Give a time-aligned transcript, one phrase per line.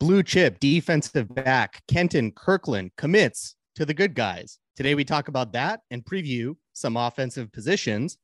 [0.00, 4.60] Blue chip defensive back Kenton Kirkland commits to the good guys.
[4.76, 8.16] Today we talk about that and preview some offensive positions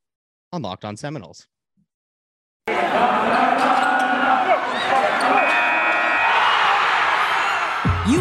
[0.53, 1.49] on Locked On Seminoles.
[2.69, 2.77] You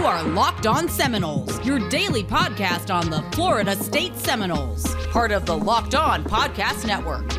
[0.05, 5.55] are Locked On Seminoles, your daily podcast on the Florida State Seminoles, part of the
[5.55, 7.31] Locked On Podcast Network.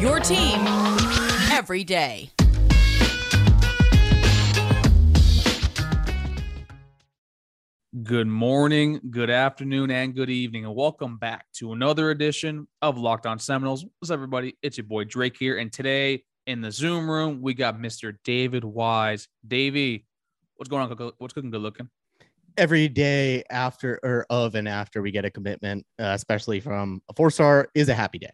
[0.00, 0.60] Your team
[1.52, 2.30] every day.
[8.02, 13.24] Good morning, good afternoon, and good evening, and welcome back to another edition of Locked
[13.24, 13.86] On Seminoles.
[13.98, 14.56] What's up, everybody?
[14.62, 18.14] It's your boy Drake here, and today in the Zoom room we got Mr.
[18.24, 19.26] David Wise.
[19.46, 20.06] Davey,
[20.56, 21.12] What's going on?
[21.16, 21.50] What's cooking?
[21.50, 21.88] Good looking.
[22.58, 27.14] Every day after or of and after we get a commitment, uh, especially from a
[27.14, 28.32] four star, is a happy day.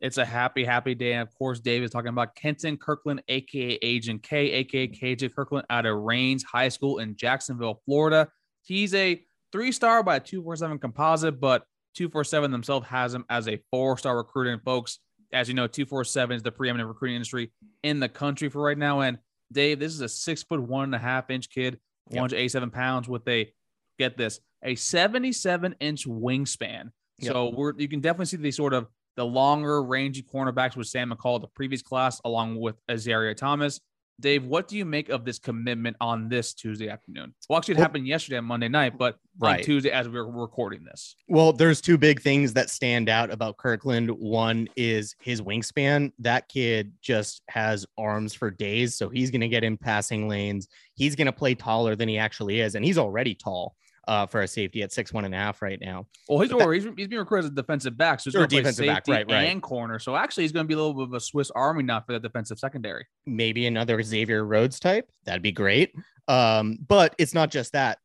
[0.00, 1.12] It's a happy, happy day.
[1.12, 5.66] And of course, Dave is talking about Kenton Kirkland, aka Agent K, aka KJ Kirkland,
[5.68, 8.28] out of Raines High School in Jacksonville, Florida.
[8.70, 9.20] He's a
[9.50, 11.64] three star by a 247 composite, but
[11.96, 14.52] 247 themselves has him as a four star recruiter.
[14.52, 15.00] And folks,
[15.32, 17.50] as you know, 247 is the preeminent recruiting industry
[17.82, 19.00] in the country for right now.
[19.00, 19.18] And
[19.52, 21.80] Dave, this is a six foot one and a half inch kid,
[22.10, 22.20] yep.
[22.20, 23.52] 187 pounds with a
[23.98, 26.90] get this a 77 inch wingspan.
[27.18, 27.32] Yep.
[27.32, 28.86] So we're you can definitely see the sort of
[29.16, 33.80] the longer rangy cornerbacks with Sam McCall, the previous class, along with Azareye'h Thomas.
[34.20, 37.34] Dave, what do you make of this commitment on this Tuesday afternoon?
[37.48, 39.58] Well, actually, it well, happened yesterday on Monday night, but right.
[39.58, 41.16] on Tuesday as we are recording this.
[41.28, 44.10] Well, there's two big things that stand out about Kirkland.
[44.10, 46.12] One is his wingspan.
[46.18, 50.68] That kid just has arms for days, so he's going to get in passing lanes.
[50.94, 53.74] He's going to play taller than he actually is, and he's already tall
[54.10, 56.04] uh, for a safety at six one and a half right now.
[56.28, 58.52] Well, he's, that, he's, he's being recruited as a defensive back, so he's going to
[58.52, 60.00] play defensive back, right, right, and corner.
[60.00, 62.12] So actually, he's going to be a little bit of a Swiss Army knife for
[62.14, 63.06] the defensive secondary.
[63.24, 65.08] Maybe another Xavier Rhodes type.
[65.26, 65.94] That'd be great.
[66.26, 67.98] Um, but it's not just that.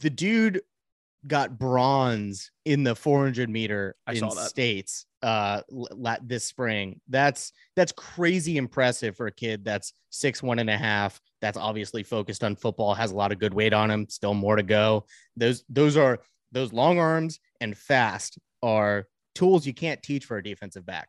[0.00, 0.62] The dude
[1.26, 5.62] got bronze in the 400 meter I in states uh
[6.22, 7.00] this spring.
[7.08, 12.02] That's that's crazy impressive for a kid that's six one and a half that's obviously
[12.02, 15.06] focused on football has a lot of good weight on him still more to go.
[15.36, 16.18] Those those are
[16.50, 21.08] those long arms and fast are tools you can't teach for a defensive back.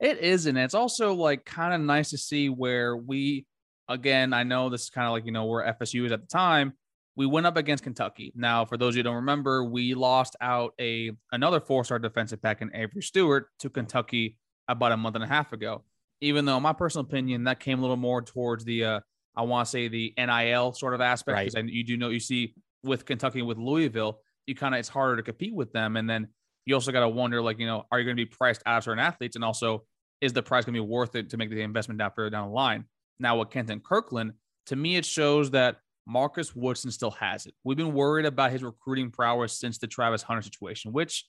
[0.00, 3.46] It is and it's also like kind of nice to see where we
[3.88, 6.26] again i know this is kind of like you know where fsu is at the
[6.26, 6.72] time
[7.18, 8.32] we went up against Kentucky.
[8.36, 12.62] Now, for those of you don't remember, we lost out a another four-star defensive back
[12.62, 15.82] in Avery Stewart to Kentucky about a month and a half ago.
[16.20, 19.00] Even though, in my personal opinion, that came a little more towards the uh,
[19.36, 21.64] I want to say the NIL sort of aspect because right.
[21.68, 25.22] you do know you see with Kentucky with Louisville, you kind of it's harder to
[25.24, 26.28] compete with them, and then
[26.66, 28.78] you also got to wonder like you know are you going to be priced out
[28.78, 29.84] of certain athletes, and also
[30.20, 32.46] is the price going to be worth it to make the investment down further down
[32.46, 32.84] the line?
[33.18, 34.34] Now with Kenton Kirkland,
[34.66, 37.54] to me it shows that Marcus Woodson still has it.
[37.64, 41.26] We've been worried about his recruiting prowess since the Travis Hunter situation, which,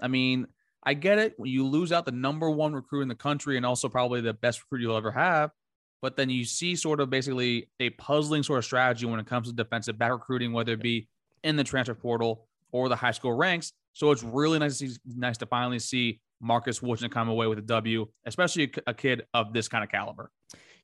[0.00, 0.46] I mean,
[0.84, 1.34] I get it.
[1.36, 4.32] When you lose out the number one recruit in the country and also probably the
[4.32, 5.50] best recruit you'll ever have,
[6.00, 9.48] but then you see sort of basically a puzzling sort of strategy when it comes
[9.48, 11.08] to defensive back recruiting, whether it be
[11.42, 13.72] in the transfer portal or the high school ranks.
[13.92, 17.58] So it's really nice to see, nice to finally see Marcus Woodson come away with
[17.58, 20.30] a W, especially a, a kid of this kind of caliber.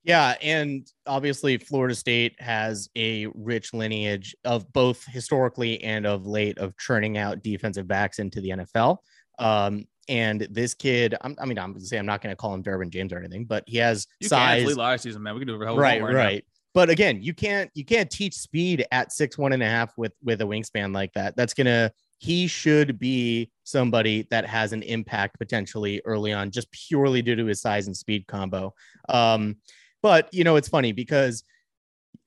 [0.08, 6.56] Yeah, and obviously Florida State has a rich lineage of both historically and of late
[6.56, 8.96] of churning out defensive backs into the NFL.
[9.38, 12.54] Um, and this kid, I'm, i mean, I'm gonna say I'm not going to call
[12.54, 14.66] him Derwin James or anything, but he has you size.
[14.66, 14.76] Can.
[14.76, 15.34] last season, man.
[15.34, 16.02] We can do it right, right.
[16.02, 16.44] right.
[16.72, 20.14] But again, you can't you can't teach speed at six one and a half with
[20.24, 21.36] with a wingspan like that.
[21.36, 27.20] That's gonna he should be somebody that has an impact potentially early on, just purely
[27.20, 28.72] due to his size and speed combo.
[29.10, 29.56] Um,
[30.02, 31.44] but you know, it's funny because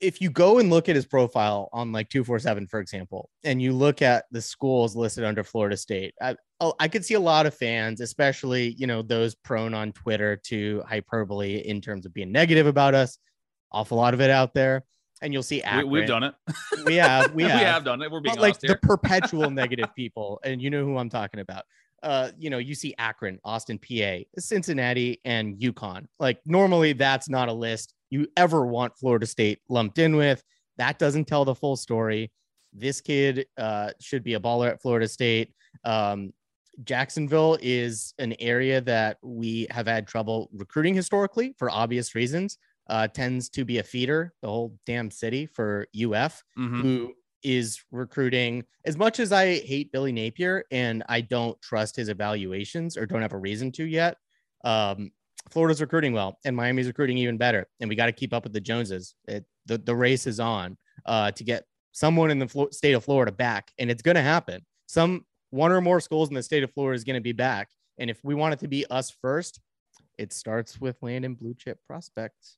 [0.02, 3.72] if you go and look at his profile on like 247, for example, and you
[3.72, 6.36] look at the schools listed under Florida State, I,
[6.80, 10.84] I could see a lot of fans, especially, you know, those prone on Twitter to
[10.88, 13.20] hyperbole in terms of being negative about us.
[13.72, 14.84] Awful lot of it out there.
[15.22, 15.92] And you'll see Akron.
[15.92, 16.34] We, have done it.
[16.84, 17.34] We have.
[17.36, 17.60] We have.
[17.60, 18.12] we have done it.
[18.12, 18.72] We're being like here.
[18.82, 20.40] the perpetual negative people.
[20.44, 21.64] And you know who I'm talking about
[22.04, 26.08] uh, you know, you see Akron, Austin, PA, Cincinnati, and UConn.
[26.20, 30.44] Like normally that's not a list you ever want Florida State lumped in with.
[30.78, 32.32] That doesn't tell the full story.
[32.74, 35.54] This kid uh, should be a baller at Florida State.
[35.84, 36.34] Um,
[36.84, 42.58] Jacksonville is an area that we have had trouble recruiting historically for obvious reasons.
[42.90, 46.82] Uh, tends to be a feeder, the whole damn city for UF, mm-hmm.
[46.82, 52.10] who is recruiting as much as I hate Billy Napier and I don't trust his
[52.10, 54.18] evaluations or don't have a reason to yet.
[54.64, 55.12] Um,
[55.50, 57.68] Florida's recruiting well and Miami's recruiting even better.
[57.80, 59.16] And we got to keep up with the Joneses.
[59.28, 60.78] It, the, the race is on.
[61.06, 64.22] uh, to get someone in the Flo- state of Florida back, and it's going to
[64.22, 64.66] happen.
[64.88, 67.70] Some one or more schools in the state of Florida is going to be back,
[67.98, 69.60] and if we want it to be us first,
[70.18, 72.58] it starts with landing blue chip prospects.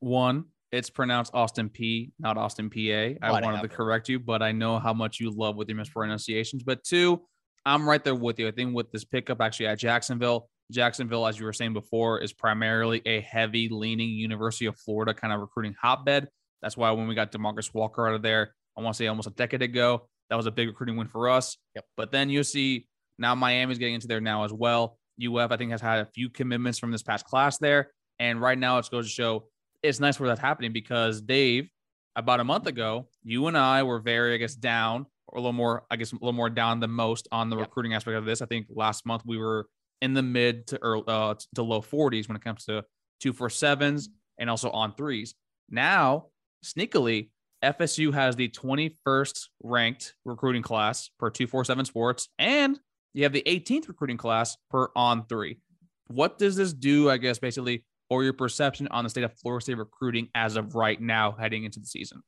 [0.00, 3.26] One, it's pronounced Austin P, not Austin PA.
[3.26, 6.62] I wanted to correct you, but I know how much you love with your mispronunciations.
[6.62, 7.22] But two,
[7.64, 8.48] I'm right there with you.
[8.48, 12.32] I think with this pickup actually at Jacksonville, Jacksonville, as you were saying before, is
[12.32, 16.28] primarily a heavy leaning University of Florida kind of recruiting hotbed.
[16.60, 19.28] That's why when we got Demarcus Walker out of there, I want to say almost
[19.28, 21.56] a decade ago, that was a big recruiting win for us.
[21.74, 21.84] Yep.
[21.96, 22.86] But then you see
[23.18, 24.98] now Miami's getting into there now as well.
[25.20, 27.90] UF, I think, has had a few commitments from this past class there.
[28.18, 29.48] And right now it goes to show
[29.82, 31.68] it's nice where that's happening because Dave,
[32.16, 35.52] about a month ago, you and I were very, I guess, down or a little
[35.52, 37.66] more, I guess, a little more down than most on the Yep.
[37.66, 38.42] recruiting aspect of this.
[38.42, 39.68] I think last month we were
[40.00, 42.84] in the mid to early, uh, to low 40s when it comes to
[43.20, 44.08] two four sevens
[44.38, 45.34] and also on threes.
[45.68, 46.26] Now,
[46.64, 47.30] sneakily,
[47.62, 52.78] FSU has the 21st ranked recruiting class per 247 sports, and
[53.14, 55.58] you have the 18th recruiting class per on three.
[56.06, 59.62] What does this do, I guess, basically, or your perception on the state of Florida
[59.62, 62.22] State recruiting as of right now heading into the season?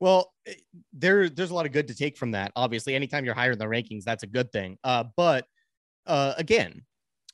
[0.00, 0.54] Well, eh,
[0.92, 2.52] there there's a lot of good to take from that.
[2.56, 4.78] Obviously, anytime you're higher in the rankings, that's a good thing.
[4.84, 5.46] Uh, but
[6.06, 6.82] uh, again,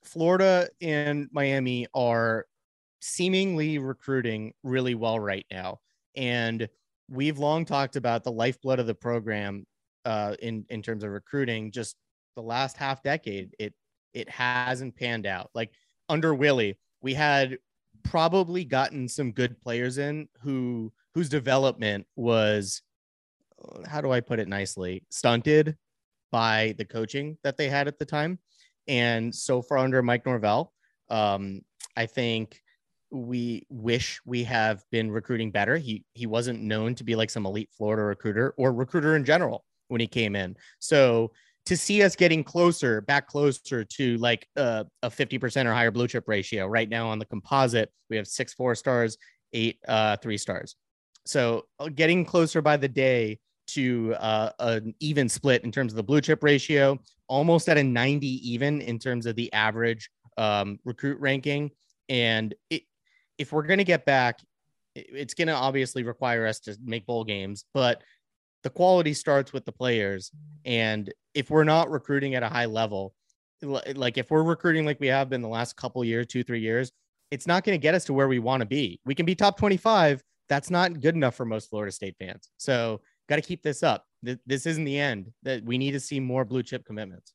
[0.05, 2.47] Florida and Miami are
[3.01, 5.81] seemingly recruiting really well right now,
[6.15, 6.69] and
[7.09, 9.65] we've long talked about the lifeblood of the program
[10.05, 11.73] uh, in in terms of recruiting.
[11.73, 11.97] Just
[12.37, 13.75] the last half decade, it
[14.13, 15.51] it hasn't panned out.
[15.55, 15.71] Like
[16.09, 17.59] under Willie, we had
[18.11, 22.83] probably gotten some good players in who whose development was
[23.87, 25.77] how do I put it nicely stunted
[26.31, 28.39] by the coaching that they had at the time.
[28.87, 30.73] And so far under Mike Norvell,
[31.11, 31.63] um,
[31.97, 32.63] I think
[33.11, 35.77] we wish we have been recruiting better.
[35.77, 39.65] He he wasn't known to be like some elite Florida recruiter or recruiter in general
[39.89, 40.57] when he came in.
[40.79, 41.33] So
[41.69, 46.09] to see us getting closer, back closer to like uh, a 50% or higher blue
[46.09, 49.19] chip ratio right now on the composite, we have six four stars,
[49.53, 50.77] eight uh, three stars.
[51.27, 53.39] So uh, getting closer by the day
[53.69, 57.85] to uh, an even split in terms of the blue chip ratio, almost at a
[57.85, 61.71] 90 even in terms of the average um, recruit ranking.
[62.09, 62.85] And it,
[63.37, 64.39] if we're going to get back,
[64.95, 68.03] it's going to obviously require us to make bowl games, but
[68.63, 70.31] the quality starts with the players.
[70.65, 73.15] And if we're not recruiting at a high level,
[73.63, 76.93] like if we're recruiting like we have been the last couple years, two, three years,
[77.31, 79.01] it's not going to get us to where we want to be.
[79.05, 80.23] We can be top 25.
[80.49, 82.51] That's not good enough for most Florida State fans.
[82.57, 84.07] So got to keep this up.
[84.23, 85.31] This isn't the end.
[85.43, 87.35] That we need to see more blue chip commitments.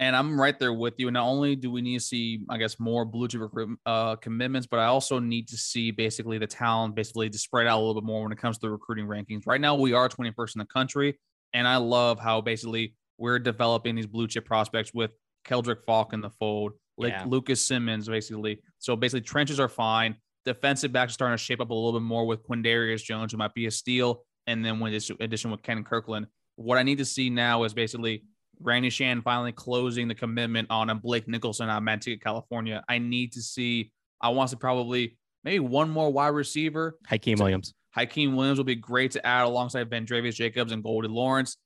[0.00, 1.08] And I'm right there with you.
[1.08, 4.16] And not only do we need to see, I guess, more blue chip recruit uh,
[4.16, 7.82] commitments, but I also need to see basically the talent basically to spread out a
[7.82, 9.46] little bit more when it comes to the recruiting rankings.
[9.46, 11.18] Right now, we are 21st in the country,
[11.52, 15.12] and I love how basically we're developing these blue chip prospects with
[15.46, 17.24] Keldric Faulk in the fold, like Yeah.
[17.26, 18.62] Lucas Simmons, basically.
[18.78, 20.16] So basically, trenches are fine.
[20.46, 23.38] Defensive backs are starting to shape up a little bit more with Quindarius Jones, who
[23.38, 26.26] might be a steal, and then with this addition with Ken Kirkland.
[26.56, 28.24] What I need to see now is basically
[28.60, 32.84] Randy Shan finally closing the commitment on a Blake Nichelson out of Manteca, California.
[32.88, 33.90] I need to see.
[34.20, 36.98] I want to probably maybe one more wide receiver.
[37.08, 37.74] Hykeem Williams.
[37.96, 41.56] Hykeem Williams will be great to add alongside Vandrevius Jacobs and Goldie Lawrence.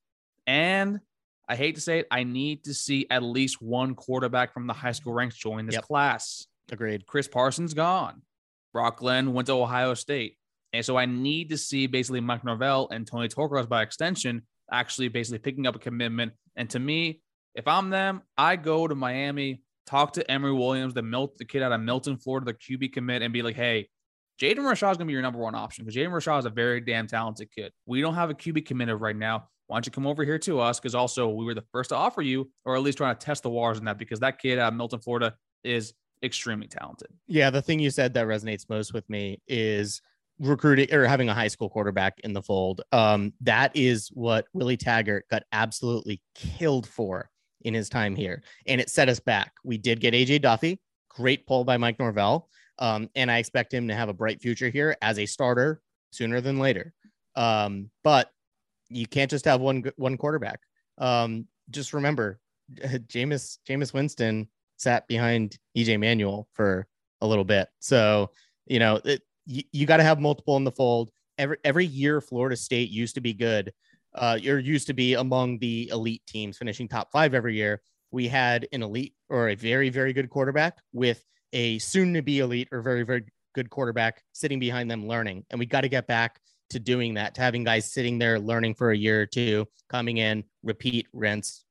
[0.46, 1.00] And
[1.48, 4.72] I hate to say it, I need to see at least one quarterback from the
[4.72, 5.82] high school ranks join this Yep.
[5.84, 6.46] class.
[6.72, 7.06] Agreed.
[7.06, 8.22] Chris Parsons gone.
[8.72, 10.38] Brock Glenn went to Ohio State.
[10.72, 15.08] And so I need to see basically Mike Norvell and Tony Tokarz by extension actually
[15.08, 16.32] basically picking up a commitment.
[16.56, 17.20] And to me,
[17.54, 21.62] if I'm them, I go to Miami, talk to Emory Williams, the Mil- the kid
[21.62, 23.88] out of Milton, Florida, the QB commit, and be like, hey,
[24.40, 26.50] Jaden Rashada is going to be your number one option because Jaden Rashada is a
[26.50, 27.72] very damn talented kid.
[27.86, 29.48] We don't have a QB committed right now.
[29.68, 30.80] Why don't you come over here to us?
[30.80, 33.44] Because also we were the first to offer you, or at least trying to test
[33.44, 37.08] the waters in that because that kid out of Milton, Florida is extremely talented.
[37.28, 40.02] Yeah, the thing you said that resonates most with me is
[40.38, 42.82] recruiting or having a high school quarterback in the fold.
[42.92, 47.30] Um, that is what Willie Taggart got absolutely killed for
[47.62, 49.52] in his time here, and it set us back.
[49.64, 52.48] We did get AJ Duffy, great pull by Mike Norvell,
[52.78, 56.40] um, and I expect him to have a bright future here as a starter sooner
[56.40, 56.92] than later.
[57.36, 58.30] Um, but
[58.88, 60.60] you can't just have one one quarterback.
[60.98, 62.38] Um, just remember,
[62.74, 66.86] Jameis Jameis Winston sat behind EJ Manuel for
[67.20, 67.68] a little bit.
[67.80, 68.30] So,
[68.66, 71.10] you know, it, you, you got to have multiple in the fold.
[71.38, 73.72] Every every year, Florida State used to be good.
[74.14, 77.82] Uh, or used to be among the elite teams, finishing top five every year.
[78.12, 82.38] We had an elite or a very very good quarterback with a soon to be
[82.38, 83.24] elite or very very
[83.54, 86.38] good quarterback sitting behind them learning, and we got to get back
[86.70, 90.18] to doing that, to having guys sitting there learning for a year or two, coming
[90.18, 91.64] in, repeat, rinse.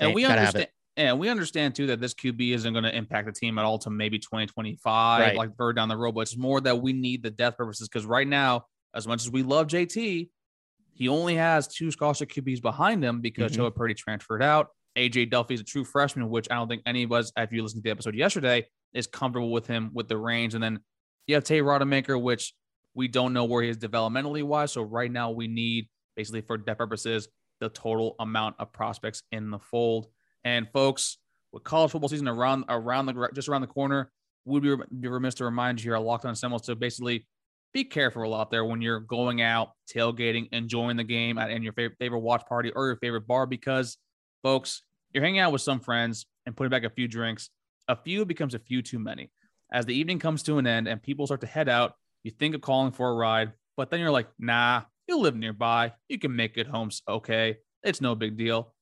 [0.00, 0.68] and we understand.
[0.98, 3.78] And we understand too that this QB isn't going to impact the team at all
[3.78, 5.36] to maybe 2025, Right.
[5.36, 6.12] like further down the road.
[6.16, 9.30] But it's more that we need the depth purposes because right now, as much as
[9.30, 10.28] we love JT,
[10.94, 13.56] he only has two scholarship QBs behind him because Mhm.
[13.56, 14.68] Joe Purdy transferred out.
[14.96, 17.84] AJ Duffy's a true freshman, which I don't think any of us, if you listened
[17.84, 20.54] to the episode yesterday, is comfortable with him with the range.
[20.54, 20.80] And then
[21.28, 22.52] you have Tate Rodemaker, which
[22.94, 24.72] we don't know where he is developmentally wise.
[24.72, 27.28] So right now we need basically for depth purposes
[27.60, 30.08] the total amount of prospects in the fold.
[30.48, 31.18] And folks,
[31.52, 34.10] with college football season around around the just around the corner,
[34.46, 37.26] we'd be, remiss to remind you here Locked On Seminoles to basically
[37.74, 41.74] be careful out there when you're going out tailgating, enjoying the game at in your
[41.74, 43.98] favorite, favorite watch party or your favorite bar because,
[44.42, 47.50] folks, you're hanging out with some friends and putting back a few drinks.
[47.88, 49.30] A few becomes a few too many.
[49.70, 52.54] As the evening comes to an end and people start to head out, you think
[52.54, 55.92] of calling for a ride, but then you're like, nah, you live nearby.
[56.08, 57.58] You can make it home okay.
[57.82, 58.74] It's no big deal.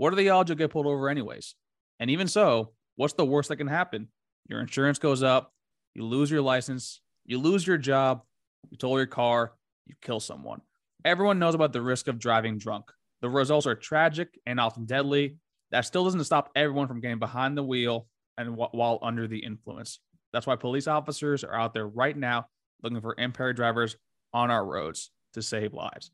[0.00, 1.54] What are the odds you'll get pulled over anyways?
[1.98, 4.08] And even so, what's the worst that can happen?
[4.48, 5.52] Your insurance goes up,
[5.94, 8.22] you lose your license, you lose your job,
[8.70, 9.52] you tow your car,
[9.86, 10.62] you kill someone.
[11.04, 12.86] Everyone knows about the risk of driving drunk.
[13.20, 15.36] The results are tragic and often deadly.
[15.70, 18.06] That still doesn't stop everyone from getting behind the wheel
[18.38, 20.00] and wh- while under the influence.
[20.32, 22.46] That's why police officers are out there right now
[22.82, 23.96] looking for impaired drivers
[24.32, 26.10] on our roads to save lives.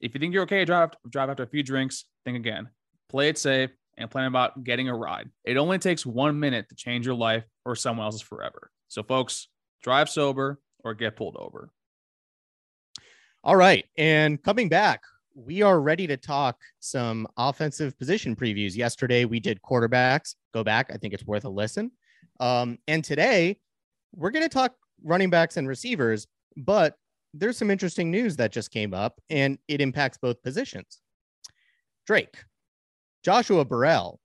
[0.00, 2.70] If you think you're okay to drive, drive after a few drinks, think again.
[3.08, 5.30] Play it safe and plan about getting a ride.
[5.44, 8.70] It only takes one minute to change your life or someone else's forever.
[8.88, 9.48] So, folks,
[9.82, 11.70] drive sober or get pulled over.
[13.44, 13.84] All right.
[13.96, 15.02] And coming back,
[15.34, 18.74] we are ready to talk some offensive position previews.
[18.74, 20.34] Yesterday, we did quarterbacks.
[20.52, 20.90] Go back.
[20.92, 21.92] I think it's worth a listen.
[22.40, 23.58] Um, and today,
[24.14, 26.96] we're going to talk running backs and receivers, but
[27.34, 31.00] there's some interesting news that just came up and it impacts both positions.
[32.06, 32.36] Drake,
[33.26, 34.20] Joshua Burrell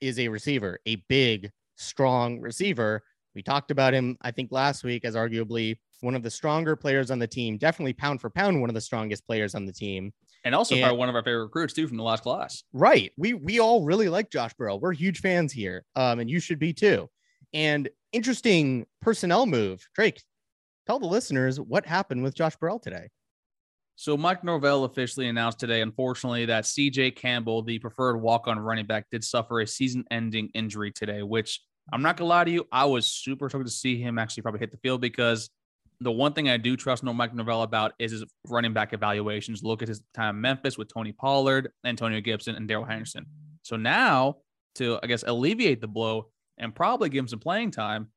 [0.00, 3.02] is a receiver, a big, strong receiver.
[3.34, 7.10] We talked about him, I think, last week as arguably one of the stronger players
[7.10, 10.12] on the team, definitely pound for pound, one of the strongest players on the team.
[10.44, 12.62] And also And- one of our favorite recruits, too, from the last class.
[12.72, 13.10] Right.
[13.16, 14.78] We we all really like Josh Burrell.
[14.78, 15.84] We're huge fans here.
[15.96, 17.10] Um, and you should be too.
[17.52, 19.84] And interesting personnel move.
[19.92, 20.22] Drake,
[20.86, 23.08] tell the listeners what happened with Josh Burrell today.
[23.98, 29.06] So Mike Norvell officially announced today, unfortunately, that CJ Campbell, the preferred walk-on running back,
[29.10, 31.62] did suffer a season-ending injury today, which
[31.92, 34.60] I'm not gonna lie to you, I was super stoked to see him actually probably
[34.60, 35.48] hit the field because
[36.00, 39.62] the one thing I do trust no Mike Norvell about is his running back evaluations.
[39.62, 43.24] Look at his time in Memphis with Tony Pollard, Antonio Gibson, and Darrell Henderson.
[43.62, 44.36] So now
[44.74, 48.08] to I guess alleviate the blow and probably give him some playing time,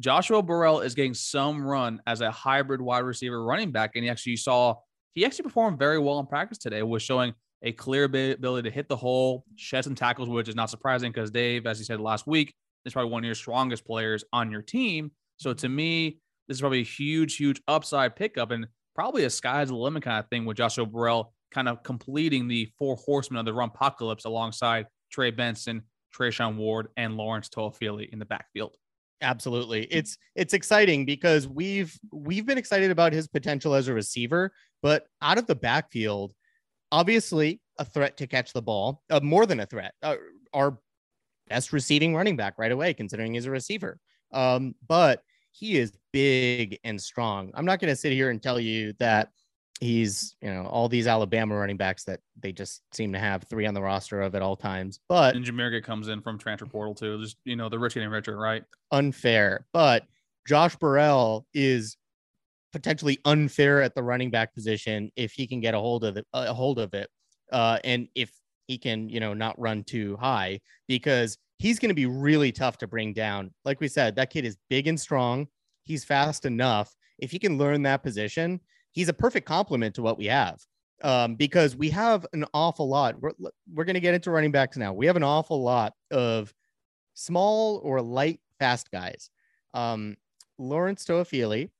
[0.00, 4.10] Joshua Burrell is getting some run as a hybrid wide receiver running back, and he
[4.10, 4.76] actually saw
[5.14, 8.88] he actually performed very well in practice today, was showing a clear ability to hit
[8.88, 12.26] the hole, shed some tackles, which is not surprising because Dave, as he said last
[12.26, 15.10] week, is probably one of your strongest players on your team.
[15.38, 19.68] So to me, this is probably a huge, huge upside pickup and probably a sky's
[19.68, 23.46] the limit kind of thing with Joshua Burrell kind of completing the four horsemen of
[23.46, 25.82] the run apocalypse alongside Trey Benson,
[26.14, 28.76] Treshaun Ward, and Lawrence Toafili in the backfield.
[29.20, 29.84] Absolutely.
[29.84, 35.06] It's it's exciting because we've we've been excited about his potential as a receiver, but
[35.20, 36.34] out of the backfield,
[36.92, 39.94] obviously a threat to catch the ball, uh, more than a threat.
[40.02, 40.16] Uh,
[40.54, 40.78] our
[41.48, 43.98] best receiving running back right away, considering he's a receiver.
[44.32, 47.50] Um, but he is big and strong.
[47.54, 49.30] I'm not going to sit here and tell you that
[49.80, 53.66] he's, you know, all these Alabama running backs that they just seem to have three
[53.66, 55.00] on the roster of at all times.
[55.08, 57.20] But And Jahmyr comes in from transfer portal too.
[57.22, 58.64] Just you know, the rich getting richer, right?
[58.90, 60.04] unfair, but
[60.46, 61.96] Josh Burrell is
[62.72, 66.26] potentially unfair at the running back position if he can get a hold of it,
[66.32, 67.08] a hold of it,
[67.52, 68.32] uh, and if
[68.66, 72.78] he can, you know, not run too high because he's going to be really tough
[72.78, 73.52] to bring down.
[73.64, 75.48] Like we said, that kid is big and strong.
[75.84, 76.94] He's fast enough.
[77.18, 78.60] If he can learn that position,
[78.92, 80.64] he's a perfect complement to what we have.
[81.04, 83.20] Um, because we have an awful lot.
[83.20, 83.30] We're,
[83.72, 84.92] we're going to get into running backs now.
[84.92, 86.52] We have an awful lot of
[87.14, 89.30] small or light fast guys.
[89.74, 90.16] Um,
[90.58, 91.70] Lawrence Toafili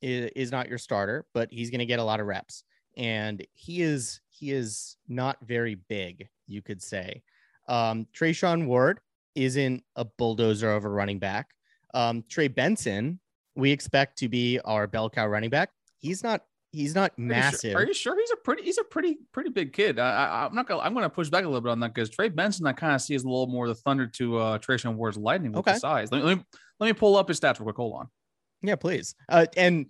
[0.00, 2.64] is, is not your starter, but he's going to get a lot of reps,
[2.96, 7.22] and he is he is not very big, you could say.
[7.68, 9.00] Um, Treshaun Ward
[9.34, 11.50] isn't a bulldozer of a running back.
[11.94, 13.20] Um, Trey Benson,
[13.56, 15.70] we expect to be our bell cow running back.
[16.00, 16.42] He's not.
[16.70, 17.74] He's not Are you sure- massive.
[17.76, 18.62] Are you sure he's a pretty?
[18.62, 19.98] He's a pretty pretty big kid.
[19.98, 20.80] I, I, I'm not gonna.
[20.82, 23.00] I'm gonna push back a little bit on that because Trey Benson I kind of
[23.00, 25.72] see as a little more the thunder to uh Treshaun Ward's lightning with Okay.
[25.74, 26.12] the size.
[26.12, 26.44] Let me, let me
[26.80, 27.76] let me pull up his stats real quick.
[27.76, 28.08] Hold on.
[28.62, 29.14] Yeah, please.
[29.30, 29.86] Uh, and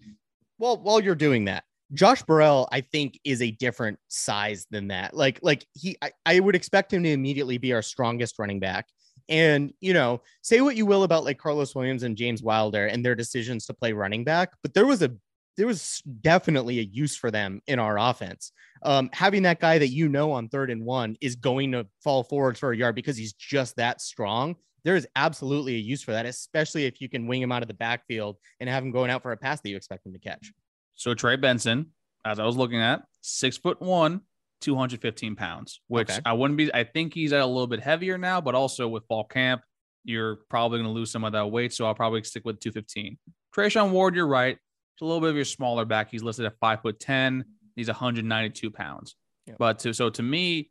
[0.59, 5.15] while while you're doing that, Josh Burrell, I think, is a different size than that.
[5.15, 8.87] Like, like he, I, I would expect him to immediately be our strongest running back.
[9.29, 13.05] And you know, say what you will about like Carlos Williams and James Wilder and
[13.05, 15.11] their decisions to play running back, but there was a
[15.59, 18.53] there was definitely a use for them in our offense.
[18.85, 22.23] Um, having that guy that you know on third and one is going to fall
[22.23, 24.55] forward for a yard because he's just that strong.
[24.85, 27.69] There is absolutely a use for that, especially if you can wing him out of
[27.69, 30.21] the backfield and have him going out for a pass that you expect him to
[30.21, 30.53] catch.
[30.95, 31.87] So Trey Benson,
[32.25, 34.21] as I was looking at, six foot one,
[34.61, 36.21] 215 pounds, which okay.
[36.25, 36.73] I wouldn't be.
[36.73, 39.63] I think he's at a little bit heavier now, but also with fall camp,
[40.05, 41.73] you're probably going to lose some of that weight.
[41.73, 43.19] So I'll probably stick with 215.
[43.53, 44.57] Treshaun Ward, you're right
[45.03, 46.11] a little bit of your smaller back.
[46.11, 47.45] He's listed at five foot ten.
[47.77, 49.15] He's 192 pounds.
[49.47, 49.55] Yeah.
[49.57, 50.71] But to, so to me,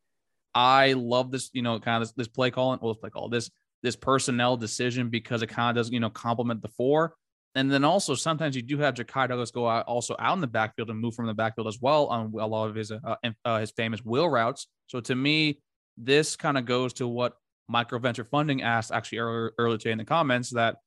[0.53, 3.29] I love this, you know, kind of this, this play calling, well, this play call,
[3.29, 3.49] this
[3.83, 7.13] this personnel decision because it kind of does, you know, complement the four.
[7.55, 10.47] And then also sometimes you do have Ja'Khi Douglas go out also out in the
[10.47, 13.15] backfield and move from the backfield as well on a lot of his uh,
[13.45, 14.67] uh, his famous wheel routes.
[14.87, 15.61] So to me,
[15.97, 19.97] this kind of goes to what micro venture funding asked actually earlier earlier today in
[19.97, 20.77] the comments that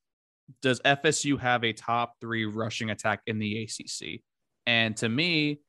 [0.62, 4.20] does FSU have a top three rushing attack in the ACC?
[4.66, 5.60] And to me,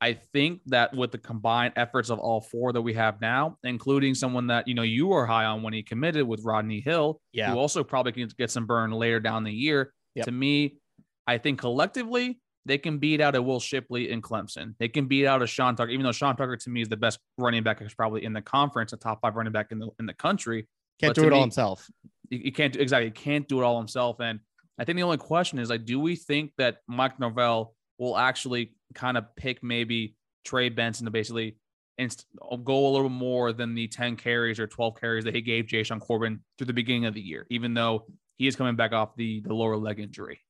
[0.00, 4.14] I think that with the combined efforts of all four that we have now, including
[4.14, 7.50] someone that you know you were high on when he committed with Rodney Hill, yeah.
[7.50, 9.92] who also probably can get some burn later down the year.
[10.14, 10.26] Yep.
[10.26, 10.78] To me,
[11.26, 14.74] I think collectively they can beat out a Will Shipley in Clemson.
[14.78, 16.96] They can beat out a Sean Tucker, even though Sean Tucker to me is the
[16.96, 19.88] best running back, is probably in the conference, a top five running back in the
[19.98, 20.68] in the country.
[21.00, 21.88] Can't but do it me, all himself.
[22.30, 23.06] He can't do exactly.
[23.06, 24.20] He can't do it all himself.
[24.20, 24.40] And
[24.78, 28.74] I think the only question is like, do we think that Mike Norvell will actually
[28.94, 31.56] kind of pick maybe Trey Benson to basically
[31.98, 32.26] inst-
[32.64, 36.00] go a little more than the 10 carries or 12 carries that he gave Jashaun
[36.00, 38.06] Corbin through the beginning of the year, even though
[38.36, 40.40] he is coming back off the the lower leg injury.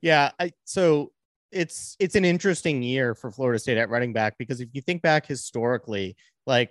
[0.00, 1.12] Yeah, I, so
[1.50, 5.02] it's it's an interesting year for Florida State at running back because if you think
[5.02, 6.70] back historically, like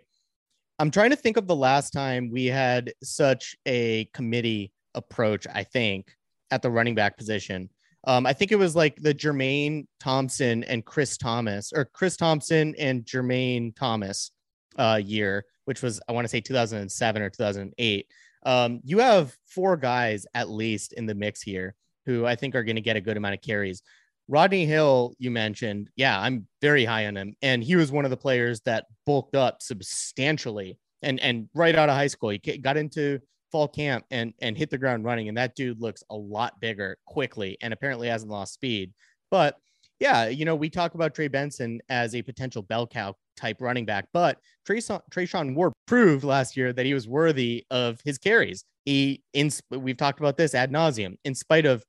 [0.79, 5.63] I'm trying to think of the last time we had such a committee approach, I
[5.63, 6.15] think,
[6.51, 7.69] at the running back position.
[8.05, 12.75] Um, I think it was like the Jermaine Thompson and Chris Thomas, or Chris Thompson
[12.77, 14.31] and Jermaine Thomas
[14.77, 18.07] uh, year, which was, I want to say 2007 or 2008.
[18.45, 21.75] Um, you have four guys at least in the mix here
[22.05, 23.81] who I think are going to get a good amount of carries.
[24.27, 28.11] Rodney Hill, you mentioned, yeah, I'm very high on him, and he was one of
[28.11, 32.77] the players that bulked up substantially, and and right out of high school, he got
[32.77, 33.19] into
[33.51, 36.97] fall camp and and hit the ground running, and that dude looks a lot bigger
[37.05, 38.93] quickly, and apparently hasn't lost speed.
[39.31, 39.55] But
[39.99, 43.85] yeah, you know, we talk about Trey Benson as a potential bell cow type running
[43.85, 44.37] back, but
[44.67, 48.63] Treshaun, Treshaun Ward proved last year that he was worthy of his carries.
[48.85, 51.15] He, in, we've talked about this ad nauseum.
[51.23, 51.83] In spite of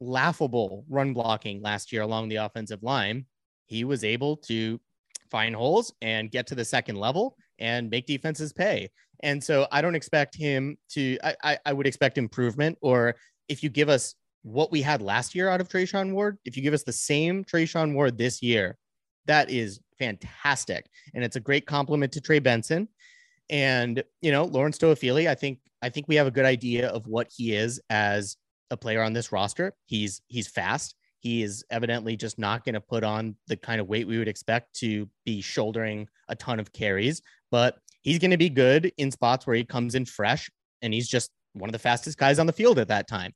[0.00, 3.26] laughable run blocking last year along the offensive line,
[3.66, 4.80] he was able to
[5.30, 8.88] find holes and get to the second level and make defenses pay.
[9.22, 12.78] And so I don't expect him to, I, I, I would expect improvement.
[12.80, 13.16] Or
[13.48, 16.62] if you give us what we had last year out of Treshaun Ward, if you
[16.62, 18.76] give us the same Treshaun Ward this year,
[19.26, 20.86] that is fantastic.
[21.14, 22.88] And it's a great compliment to Trey Benson.
[23.50, 27.06] And, you know, Lawrence Toafili, I think, I think we have a good idea of
[27.06, 28.36] what he is as
[28.70, 29.74] a player on this roster.
[29.86, 30.94] He's he's fast.
[31.20, 34.28] He is evidently just not going to put on the kind of weight we would
[34.28, 39.10] expect to be shouldering a ton of carries, but he's going to be good in
[39.10, 40.48] spots where he comes in fresh
[40.80, 43.34] and he's just one of the fastest guys on the field at that time.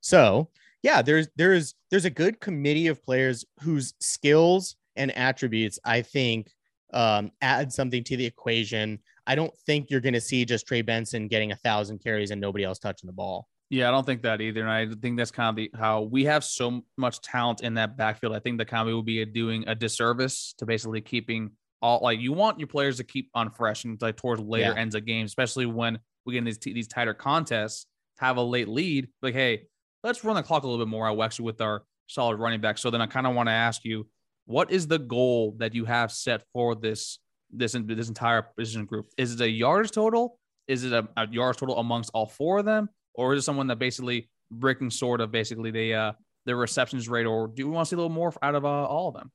[0.00, 0.48] So,
[0.82, 6.50] yeah, there's there's there's a good committee of players whose skills and attributes I think
[6.92, 8.98] um, add something to the equation.
[9.26, 12.40] I don't think you're going to see just Trey Benson getting a thousand carries and
[12.40, 13.46] nobody else touching the ball.
[13.70, 14.62] Yeah, I don't think that either.
[14.62, 17.96] And I think that's kind of the, how we have so much talent in that
[17.96, 18.34] backfield.
[18.34, 22.32] I think the comedy will be doing a disservice to basically keeping all like you
[22.32, 24.80] want your players to keep on fresh and like towards later yeah.
[24.80, 27.86] ends of games, especially when we get in these these tighter contests,
[28.18, 29.08] have a late lead.
[29.22, 29.66] Like, hey,
[30.02, 31.08] let's run the clock a little bit more.
[31.08, 32.76] I actually with our solid running back.
[32.76, 34.08] So then I kind of want to ask you,
[34.46, 37.20] what is the goal that you have set for this
[37.52, 39.06] this this entire position group?
[39.16, 40.38] Is it a yards total?
[40.66, 42.88] Is it a, a yards total amongst all four of them?
[43.14, 46.12] Or is it someone that basically breaking sort of basically the uh
[46.46, 48.68] the receptions rate, or do we want to see a little more out of uh,
[48.68, 49.30] all of them?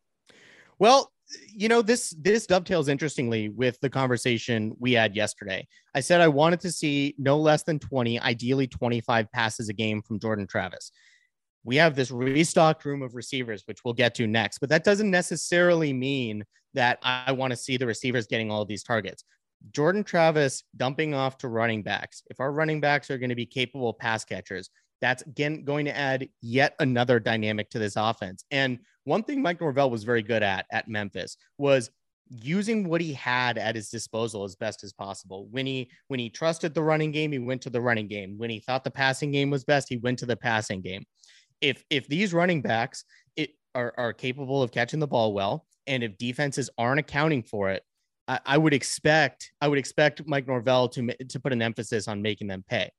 [0.80, 1.12] Well,
[1.50, 5.68] you know this this dovetails interestingly with the conversation we had yesterday.
[5.96, 10.02] I said I wanted to see no less than 20, ideally 25 passes a game
[10.02, 10.92] from Jordan Travis.
[11.64, 15.10] We have this restocked room of receivers, which we'll get to next, but that doesn't
[15.10, 16.44] necessarily mean
[16.76, 19.24] that I want to see the receivers getting all of these targets.
[19.72, 22.24] Jordan Travis dumping off to running backs.
[22.30, 24.70] If our running backs are going to be capable pass catchers,
[25.02, 28.46] That's again going to add yet another dynamic to this offense.
[28.52, 31.92] And one thing Mike Norvell was very good at at Memphis was
[32.30, 35.48] using what he had at his disposal as best as possible.
[35.52, 38.38] When he when he trusted the running game, he went to the running game.
[38.38, 41.06] When he thought the passing game was best, he went to the passing game.
[41.62, 43.04] If if these running backs
[43.36, 47.70] it are, are capable of catching the ball well, and if defenses aren't accounting for
[47.70, 47.84] it,
[48.28, 52.22] I, I would expect I would expect Mike Norvell to to put an emphasis on
[52.22, 52.90] making them pay.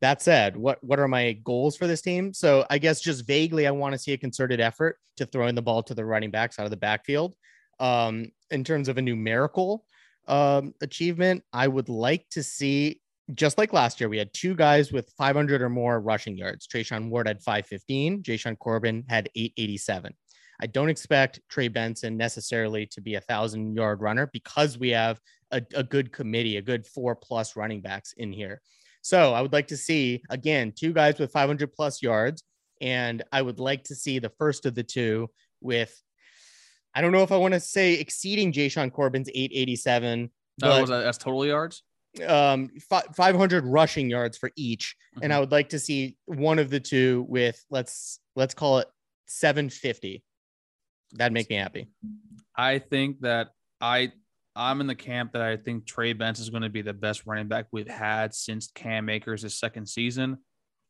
[0.00, 2.32] That said, what what are my goals for this team?
[2.32, 5.62] So I guess just vaguely, I want to see a concerted effort to throwing the
[5.62, 7.34] ball to the running backs out of the backfield.
[7.78, 9.84] Um, in terms of a numerical
[10.26, 13.00] um, achievement, I would like to see,
[13.34, 16.66] just like last year, we had two guys with 500 or more rushing yards.
[16.66, 20.14] Treshaun Ward had 515, Jashaun Corbin had 887.
[20.62, 25.18] I don't expect Trey Benson necessarily to be a thousand yard runner because we have
[25.50, 28.60] a, a good committee, a good four plus running backs in here.
[29.02, 32.44] So I would like to see again two guys with 500 plus yards,
[32.80, 35.98] and I would like to see the first of the two with
[36.94, 40.30] I don't know if I want to say exceeding Jashaun Corbin's 887.
[40.58, 41.82] That was that's total yards.
[42.26, 42.70] Um,
[43.14, 45.24] 500 rushing yards for each, mm-hmm.
[45.24, 48.88] and I would like to see one of the two with let's let's call it
[49.26, 50.22] 750.
[51.12, 51.88] That'd make me happy.
[52.56, 53.48] I think that
[53.80, 54.12] I
[54.56, 57.22] I'm in the camp that I think Trey Benson is going to be the best
[57.26, 60.38] running back we've had since Cam Akers' second season.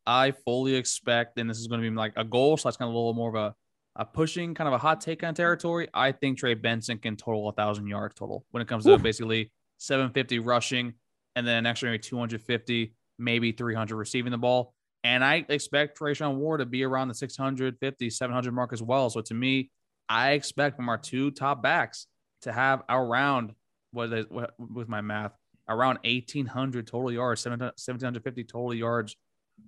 [0.06, 2.88] I fully expect, and this is going to be like a goal, so that's kind
[2.88, 3.54] of a little more of a
[3.96, 7.48] a pushing kind of a hot take on territory, I think Trey Benson can total
[7.48, 8.98] a thousand yards total when it comes to Ooh.
[8.98, 10.94] basically 750 rushing
[11.36, 14.74] and then an extra maybe 250, maybe 300 receiving the ball.
[15.02, 19.10] And I expect Treshaun Ward to be around the 650, 700 mark as well.
[19.10, 19.70] So to me,
[20.10, 22.08] I expect from our two top backs
[22.42, 23.54] to have around
[23.92, 25.32] what is what, with my math
[25.68, 29.16] around 1800 total yards, 1750 total yards.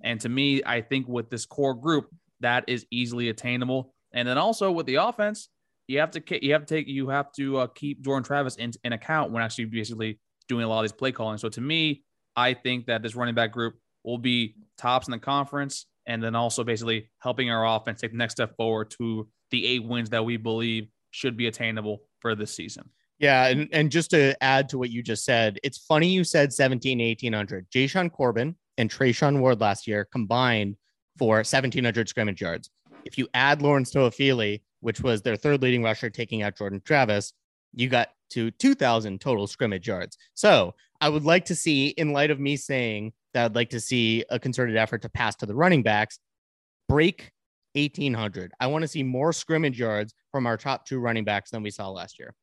[0.02, 2.08] And to me, I think with this core group,
[2.40, 3.94] that is easily attainable.
[4.12, 5.48] And then also with the offense,
[5.86, 8.72] you have to you have to take you have to uh, keep Jordan Travis in,
[8.82, 11.38] in account when actually basically doing a lot of these play calling.
[11.38, 12.02] So to me,
[12.34, 16.34] I think that this running back group will be tops in the conference, and then
[16.34, 20.24] also basically helping our offense take the next step forward to the eight wins that
[20.24, 22.90] we believe should be attainable for this season.
[23.20, 26.52] Yeah, and, and just to add to what you just said, it's funny you said
[26.52, 27.70] 17, 1800.
[27.70, 30.76] Jashaun Corbin and Treshaun Ward last year combined
[31.16, 32.70] for 1700 scrimmage yards.
[33.04, 37.32] If you add Lawrence Toafili, which was their third leading rusher, taking out Jordan Travis,
[37.74, 40.16] you got to 2,000 total scrimmage yards.
[40.34, 43.80] So I would like to see, in light of me saying that I'd like to
[43.80, 46.18] see a concerted effort to pass to the running backs,
[46.88, 47.31] break
[47.74, 48.52] 1,800.
[48.60, 51.70] I want to see more scrimmage yards from our top two running backs than we
[51.70, 52.34] saw last year.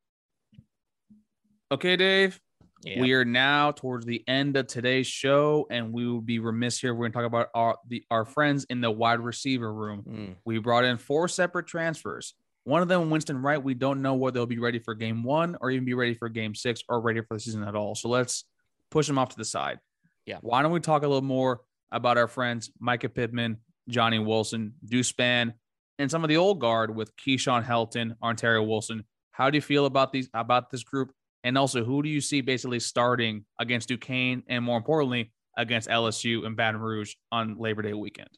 [1.72, 2.40] Okay, Dave.
[2.86, 6.94] We are now towards the end of today's show, and we will be remiss here.
[6.94, 10.04] We're going to talk about our the our friends in the wide receiver room.
[10.08, 10.36] Mm.
[10.46, 12.36] We brought in four separate transfers.
[12.64, 13.62] One of them, Winston Wright.
[13.62, 16.30] We don't know whether they'll be ready for game one or even be ready for
[16.30, 17.96] game six or ready for the season at all.
[17.96, 18.46] So let's
[18.90, 19.80] push them off to the side.
[20.26, 20.38] Yeah.
[20.42, 21.62] Why don't we talk a little more
[21.92, 23.58] about our friends Mycah Pittman,
[23.90, 25.54] Johnny Wilson, Deuce Spann,
[25.98, 29.04] and some of the old guard with Keyshawn Helton, Ontaria Wilson.
[29.32, 31.12] How do you feel about these about this group?
[31.44, 36.46] And also, who do you see basically starting against Duquesne and more importantly, against LSU
[36.46, 38.30] and Baton Rouge on Labor Day weekend?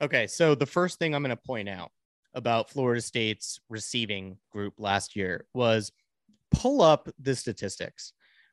[0.00, 0.26] Okay.
[0.26, 1.90] So, the first thing I'm going to point out
[2.34, 5.90] about Florida State's receiving group last year was
[6.50, 8.12] pull up the statistics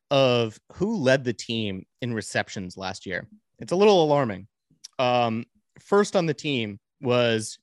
[0.09, 3.27] of who led the team in receptions last year.
[3.59, 4.47] It's a little alarming.
[4.99, 5.45] Um,
[5.81, 7.59] first on the team was,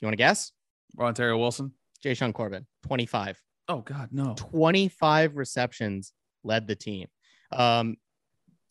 [0.00, 0.52] you want to guess?
[0.98, 1.72] Ontaria Wilson.
[2.04, 3.40] Jashaun Corbin, 25.
[3.68, 4.34] Oh God, no.
[4.36, 7.08] 25 receptions led the team.
[7.50, 7.96] Um,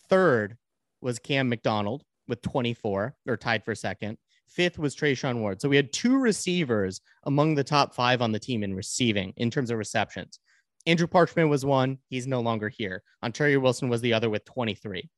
[0.08, 0.58] third
[1.02, 4.18] was Cam McDonald with 24, or tied for second.
[4.48, 5.60] Fifth was Treshaun Ward.
[5.60, 9.50] So we had two receivers among the top five on the team in receiving in
[9.50, 10.39] terms of receptions.
[10.86, 11.98] Andrew Parchment was one.
[12.10, 13.02] He's no longer here.
[13.24, 15.10] Ontaria Wilson was the other with 23.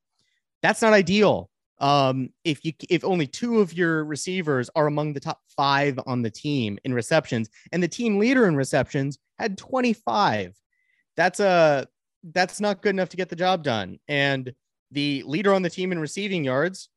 [0.62, 1.50] That's not ideal.
[1.80, 6.22] Um, if you if only two of your receivers are among the top five on
[6.22, 10.56] the team in receptions, and the team leader in receptions had 25.
[11.18, 11.88] That's a
[12.34, 14.00] that's not good enough to get the job done.
[14.08, 14.54] And
[14.92, 16.90] the leader on the team in receiving yards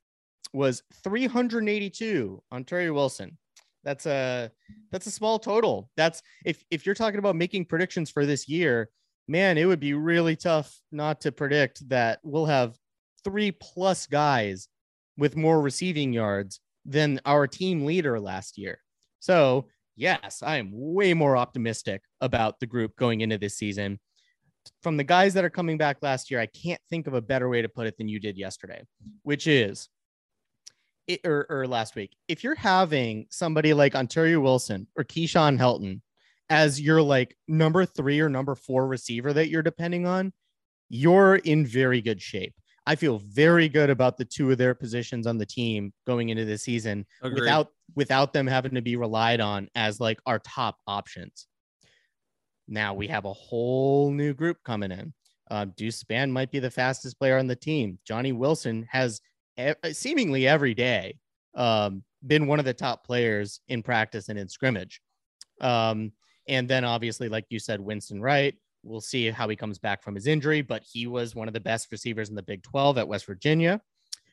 [0.53, 3.37] was 382, Ontaria Wilson.
[3.85, 4.51] That's a
[4.91, 5.91] that's a small total.
[5.97, 8.91] That's if if you're talking about making predictions for this year,
[9.29, 12.77] man, it would be really tough not to predict that we'll have
[13.24, 14.68] three plus guys
[15.16, 18.81] with more receiving yards than our team leader last year.
[19.20, 23.98] So yes, I am way more optimistic about the group going into this season.
[24.83, 27.48] From the guys that are coming back last year, I can't think of a better
[27.48, 28.83] way to put it than you did yesterday,
[29.22, 29.88] which is
[31.07, 36.00] it, or, or last week, if you're having somebody like Ontaria Wilson or Keyshawn Helton
[36.50, 40.33] as your like number three or number four receiver that you're depending on,
[40.88, 42.54] you're in very good shape.
[42.88, 46.46] I feel very good about the two of their positions on the team going into
[46.46, 47.40] the season Agreed.
[47.42, 51.48] without without them having to be relied on as like our top options.
[52.66, 55.12] Now we have a whole new group coming in.
[55.51, 57.98] Uh, Deuce Spann might be the fastest player on the team.
[58.07, 59.20] Johnny Wilson has
[59.61, 61.18] e- seemingly every day
[61.57, 65.03] um, been one of the top players in practice and in scrimmage.
[65.61, 66.12] Um,
[66.48, 68.55] and then obviously, like you said, Winston Wright.
[68.83, 71.61] We'll see how he comes back from his injury, but he was one of the
[71.61, 73.81] best receivers in the Big 12 at West Virginia.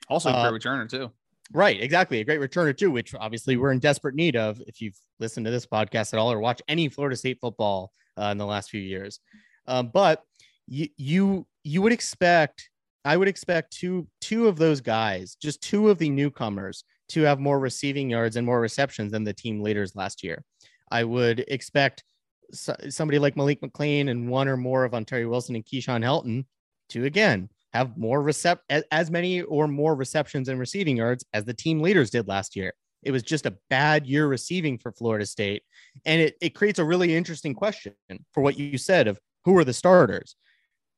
[0.10, 1.12] Also, a Uh, great returner too.
[1.54, 2.20] Right, exactly.
[2.20, 4.62] A great returner too, which obviously we're in desperate need of.
[4.68, 8.26] If you've listened to this podcast at all or watch any Florida State football uh,
[8.26, 9.20] in the last few years,
[9.68, 10.24] um, but
[10.68, 12.70] you you you would expect,
[13.04, 17.40] I would expect two two of those guys, just two of the newcomers, to have
[17.40, 20.44] more receiving yards and more receptions than the team leaders last year.
[20.92, 22.04] I would expect
[22.52, 26.46] so- somebody like Malik McClain and one or more of Ontaria Wilson and Keyshawn Helton
[26.90, 31.44] to again have more recept as, as many or more receptions and receiving yards as
[31.44, 32.74] the team leaders did last year.
[33.04, 35.64] It was just a bad year receiving for Florida State.
[36.06, 37.94] And it, it creates a really interesting question
[38.34, 40.36] for what you said of who are the starters.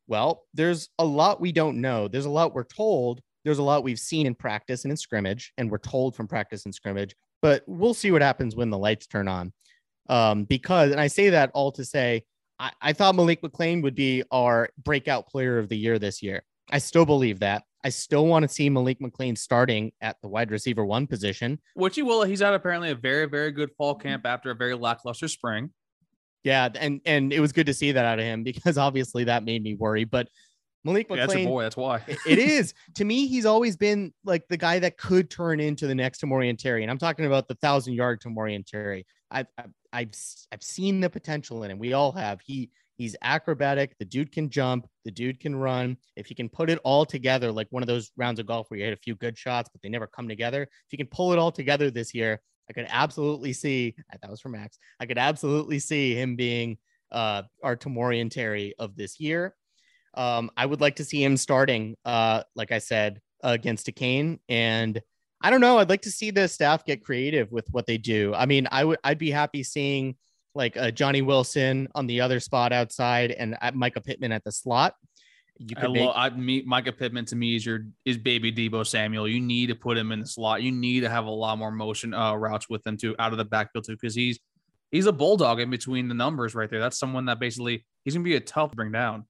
[0.08, 2.08] Well, there's a lot we don't know.
[2.08, 3.22] There's a lot we're told.
[3.44, 6.66] There's a lot we've seen in practice and in scrimmage, and we're told from practice
[6.66, 9.54] and scrimmage, but we'll see what happens when the lights turn on.
[10.10, 12.24] Um, because, and I say that all to say,
[12.60, 16.44] I, I thought Malik McClain would be our breakout player of the year this year.
[16.72, 17.64] I still believe that.
[17.84, 21.60] I still want to see Malik McClain starting at the wide receiver one position.
[21.76, 22.24] Which he will.
[22.24, 25.72] He's had apparently a very, very good fall camp after a very lackluster spring.
[26.44, 29.44] Yeah, and and it was good to see that out of him because obviously that
[29.44, 30.04] made me worry.
[30.04, 30.28] But
[30.84, 31.64] Malik Yeah, that's your boy.
[31.64, 32.02] That's why.
[32.08, 33.28] it- is to me.
[33.28, 36.92] He's always been like the guy that could turn into the next Tamorrion Terry, and
[36.92, 39.06] I'm talking about the thousand yard Tamorrion Terry.
[39.30, 40.14] I've, I've I've
[40.52, 41.80] I've seen the potential in him.
[41.80, 42.42] We all have.
[42.46, 43.96] He he's acrobatic.
[44.00, 44.88] The dude can jump.
[45.06, 45.98] The dude can run.
[46.16, 48.80] If he can put it all together, like one of those rounds of golf where
[48.80, 50.64] you hit a few good shots, but they never come together.
[50.64, 53.96] If he can pull it all together this year, I could absolutely see.
[54.22, 54.78] That was for Max.
[55.00, 56.78] I could absolutely see him being
[57.12, 59.56] uh, our Tamorrion Terry of this year.
[60.14, 64.40] Um, I would like to see him starting, uh, like I said, against Duquesne.
[64.50, 65.02] And
[65.42, 65.78] I don't know.
[65.78, 68.34] I'd like to see the staff get creative with what they do.
[68.34, 70.16] I mean, I would I'd be happy seeing
[70.56, 74.52] like uh, Johnny Wilson on the other spot outside and uh, Mycah Pittman at the
[74.52, 74.96] slot.
[75.60, 76.16] You I could make, love.
[76.16, 79.28] I meet Mycah Pittman to me is your is baby Deebo Samuel.
[79.28, 80.62] You need to put him in the slot.
[80.64, 83.38] You need to have a lot more motion uh, routes with him too out of
[83.38, 84.40] the backfield too because he's
[84.92, 86.80] he's a bulldog in between the numbers right there.
[86.80, 89.26] That's someone that basically he's gonna be a tough to bring down.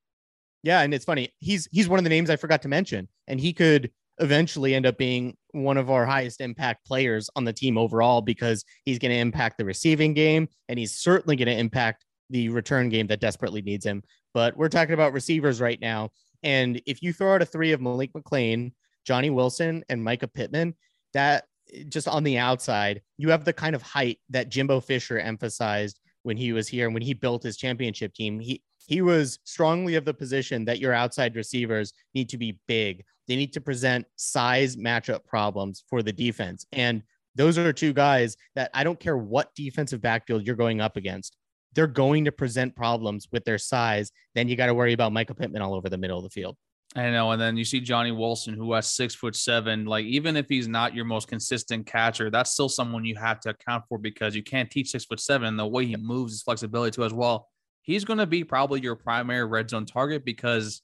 [0.64, 1.34] Yeah, and it's funny.
[1.40, 4.86] He's he's one of the names I forgot to mention, and he could eventually end
[4.86, 9.12] up being one of our highest impact players on the team overall because he's going
[9.12, 13.22] to impact the receiving game and he's certainly going to impact the return game that
[13.22, 14.04] desperately needs him.
[14.34, 16.12] But we're talking about receivers right now,
[16.44, 18.74] and if you throw out a three of Malik McClain,
[19.06, 20.76] Johnny Wilson, and Mycah Pittman,
[21.14, 21.46] that
[21.90, 26.38] just on the outside, you have the kind of height that Jimbo Fisher emphasized when
[26.38, 28.40] he was here and when he built his championship team.
[28.40, 33.04] He he was strongly of the position that your outside receivers need to be big.
[33.28, 36.66] They need to present size matchup problems for the defense.
[36.72, 37.04] And
[37.36, 41.38] those are two guys that I don't care what defensive backfield you're going up against.
[41.74, 44.12] They're going to present problems with their size.
[44.34, 46.56] Then you got to worry about Michael Pittman all over the middle of the field.
[46.96, 47.32] I know.
[47.32, 49.86] And then you see Johnny Wilson, who has six foot seven.
[49.86, 53.50] Like, even if he's not your most consistent catcher, that's still someone you have to
[53.50, 55.50] account for because you can't teach six foot seven.
[55.50, 57.50] And the way he moves, his flexibility too, as well.
[57.82, 60.82] He's going to be probably your primary red zone target because,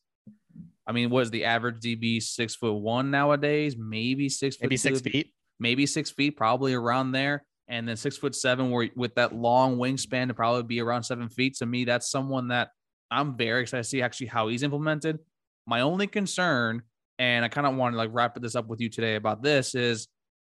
[0.85, 3.75] I mean, what is the average DB six foot one nowadays?
[3.77, 5.33] Maybe six foot Maybe six two, feet.
[5.59, 7.43] maybe six feet, probably around there.
[7.69, 11.29] And then six foot seven, where with that long wingspan to probably be around seven
[11.29, 11.55] feet.
[11.57, 12.69] To me, that's someone that
[13.09, 15.19] I'm very excited to see actually how he's implemented.
[15.65, 16.81] My only concern,
[17.17, 19.75] and I kind of want to like wrap this up with you today about this,
[19.75, 20.09] is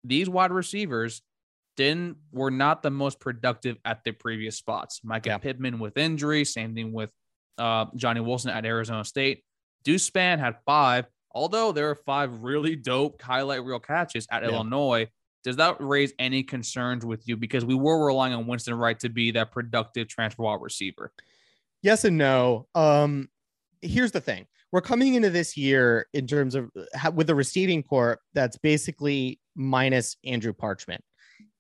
[0.06, 1.22] these wide receivers
[1.76, 5.02] didn't were not the most productive at their previous spots.
[5.04, 5.38] Micah Yeah.
[5.40, 7.10] Pittman with injury, same thing with
[7.58, 9.44] uh, Johnny Wilson at Arizona State.
[9.84, 14.50] Deuce Spann had five, although there are five really dope highlight reel catches at Yeah.
[14.50, 15.08] Illinois.
[15.44, 17.36] Does that raise any concerns with you?
[17.36, 21.12] Because we were relying on Winston Wright to be that productive transfer wide receiver.
[21.82, 22.68] Yes and no.
[22.76, 23.30] Um,
[23.82, 26.72] here's the thing: we're coming into this year in terms of
[27.14, 31.04] with a receiving core that's basically minus Andrew Parchment.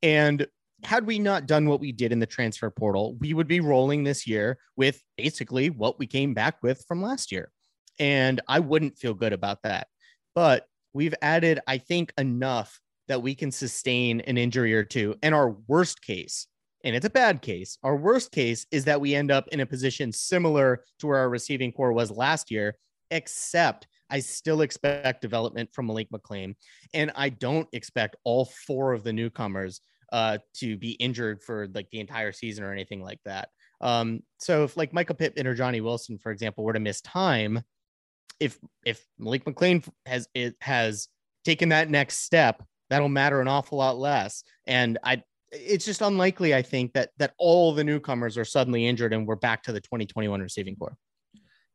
[0.01, 0.47] And
[0.83, 4.03] had we not done what we did in the transfer portal, we would be rolling
[4.03, 7.51] this year with basically what we came back with from last year.
[7.99, 9.87] And I wouldn't feel good about that.
[10.35, 15.15] But we've added, I think, enough that we can sustain an injury or two.
[15.21, 16.47] And our worst case,
[16.83, 19.65] and it's a bad case, our worst case is that we end up in a
[19.65, 22.75] position similar to where our receiving core was last year,
[23.11, 26.55] except I still expect development from Malik McClain.
[26.93, 31.89] And I don't expect all four of the newcomers uh, to be injured for like
[31.89, 33.49] the entire season or anything like that.
[33.81, 37.61] Um, so if like Michael Pittman or Johnny Wilson, for example, were to miss time,
[38.39, 41.07] if if Malik McClain has it has
[41.45, 44.43] taken that next step, that'll matter an awful lot less.
[44.67, 49.13] And I it's just unlikely, I think, that that all the newcomers are suddenly injured
[49.13, 50.95] and we're back to the 2021 receiving corps.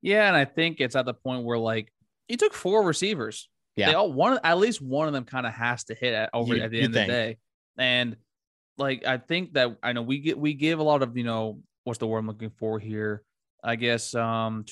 [0.02, 1.92] Yeah, and I think it's at the point where like
[2.26, 3.48] he took four receivers.
[3.76, 3.88] Yeah.
[3.88, 6.56] They all one at least one of them kind of has to hit at over
[6.56, 7.08] You- at the end think.
[7.08, 7.38] of the day.
[7.78, 8.16] And
[8.76, 11.60] like I think that I know we get we give a lot of, you know,
[11.84, 13.22] what's the word I'm looking for here?
[13.64, 14.64] I guess um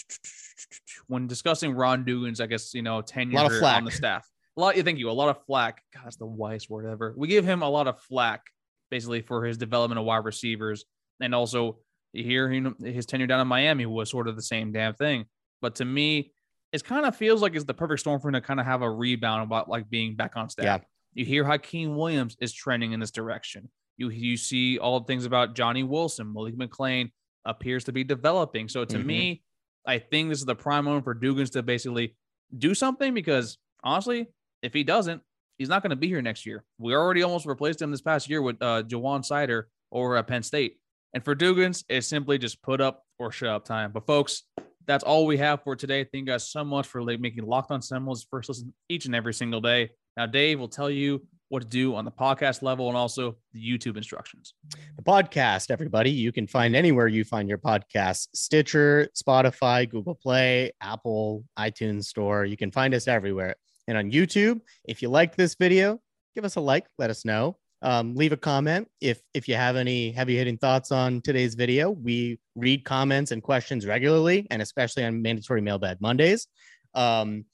[1.08, 3.76] when discussing Ron Dugans', I guess, you know, tenure Lot of flack.
[3.78, 4.28] on the staff.
[4.56, 5.10] A lot, You thank you.
[5.10, 5.82] A lot of flack.
[5.94, 7.14] God, that's the whitest word ever.
[7.16, 8.42] We give him a lot of flack
[8.90, 10.84] basically for his development of wide receivers.
[11.20, 11.78] And also
[12.12, 15.26] here, you know, his tenure down in Miami was sort of the same damn thing.
[15.60, 16.32] But to me,
[16.72, 18.82] it kind of feels like it's the perfect storm for him to kind of have
[18.82, 20.64] a rebound about like being back on staff.
[20.64, 20.78] Yeah.
[21.14, 23.70] You hear Hykeem Williams is trending in this direction.
[23.96, 27.10] You you see all the things about Johnny Wilson, Malik McClain
[27.46, 28.68] appears to be developing.
[28.68, 29.04] So to Mhm.
[29.04, 29.42] me,
[29.86, 32.16] I think this is the prime moment for Dugans to basically
[32.56, 34.26] do something because honestly,
[34.62, 35.22] if he doesn't,
[35.58, 36.64] he's not going to be here next year.
[36.78, 40.78] We already almost replaced him this past year with uh, Jawan Sider at Penn State.
[41.14, 43.92] And for Dugans, it's simply just put up or shut up time.
[43.92, 44.42] But folks,
[44.86, 46.04] that's all we have for today.
[46.04, 49.14] Thank you guys so much for like, making Locked On Seminoles first listen each and
[49.14, 49.90] every single day.
[50.16, 53.60] Now, Dave will tell you what to do on the podcast level and also the
[53.60, 54.54] YouTube instructions.
[54.96, 60.72] The podcast, everybody, you can find anywhere you find your podcasts Stitcher, Spotify, Google Play,
[60.80, 62.44] Apple, iTunes Store.
[62.44, 63.56] You can find us everywhere.
[63.88, 66.00] And on YouTube, if you liked this video,
[66.34, 67.56] give us a like, let us know.
[67.82, 71.90] Um, leave a comment if if you have any heavy hitting thoughts on today's video.
[71.90, 76.48] We read comments and questions regularly, and especially on mandatory mailbag Mondays.
[76.94, 77.44] Um,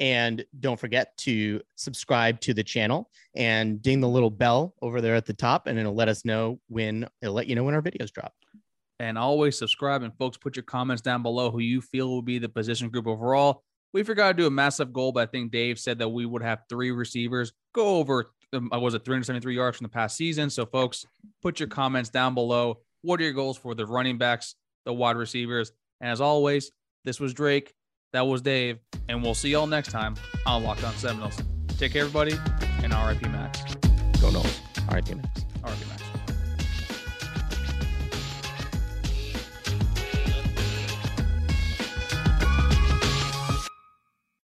[0.00, 5.14] and don't forget to subscribe to the channel and ding the little bell over there
[5.14, 7.82] at the top, and it'll let us know when it'll let you know when our
[7.82, 8.34] videos drop.
[8.98, 10.02] And always subscribe.
[10.02, 13.06] And folks, put your comments down below who you feel will be the position group
[13.06, 13.62] overall.
[13.92, 16.42] We forgot to do a massive goal, but I think Dave said that we would
[16.42, 18.32] have three receivers go over,
[18.72, 20.50] I was at 373 yards from the past season?
[20.50, 21.06] So, folks,
[21.42, 22.78] put your comments down below.
[23.02, 25.72] What are your goals for the running backs, the wide receivers?
[26.00, 26.72] And as always,
[27.04, 27.74] this was Drake.
[28.12, 28.78] That was Dave.
[29.08, 31.38] And we'll see y'all next time on Locked On Seminoles.
[31.78, 32.36] Take care, everybody.
[32.82, 33.62] And RIP Max.
[34.20, 34.60] Go Noles.
[34.92, 35.44] RIP Max.
[35.64, 36.09] RIP Max.